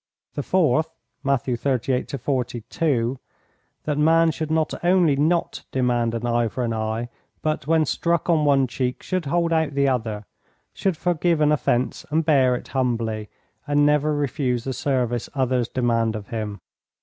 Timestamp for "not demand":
5.15-6.15